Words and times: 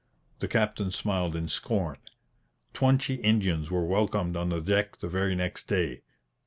The 0.39 0.47
captain 0.47 0.89
smiled 0.89 1.35
in 1.35 1.47
scorn. 1.47 1.97
Twenty 2.73 3.17
Indians 3.21 3.69
were 3.69 3.85
welcomed 3.85 4.35
on 4.35 4.49
the 4.49 4.59
deck 4.59 4.97
the 4.97 5.07
very 5.07 5.35
next 5.35 5.65
day. 5.65 6.01